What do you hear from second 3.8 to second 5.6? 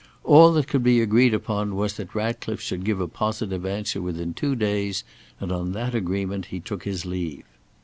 within two days, and